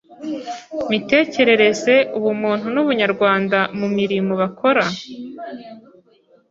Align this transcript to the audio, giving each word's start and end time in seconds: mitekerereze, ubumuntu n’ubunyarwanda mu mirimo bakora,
mitekerereze, 0.91 1.95
ubumuntu 2.17 2.65
n’ubunyarwanda 2.73 3.59
mu 3.79 3.87
mirimo 3.97 4.31
bakora, 4.41 4.83